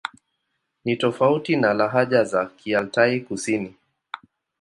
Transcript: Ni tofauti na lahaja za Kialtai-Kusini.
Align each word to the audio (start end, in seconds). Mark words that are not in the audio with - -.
Ni 0.85 0.97
tofauti 0.97 1.55
na 1.55 1.73
lahaja 1.73 2.23
za 2.23 2.45
Kialtai-Kusini. 2.45 3.73